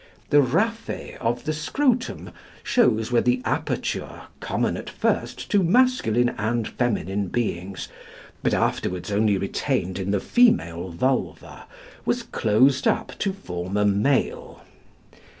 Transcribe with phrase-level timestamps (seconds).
[0.31, 2.31] The raphé of the scrotum
[2.63, 7.87] shows where the aperture, common at first to masculine and feminine beings,
[8.41, 11.65] but afterwards only retained in the female vulva,
[12.03, 14.63] was closed up to form a male.